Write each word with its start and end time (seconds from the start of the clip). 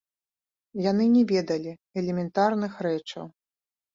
Яны 0.91 1.05
не 1.15 1.19
ведалі 1.33 1.71
элементарных 2.01 2.73
рэчаў. 2.89 3.25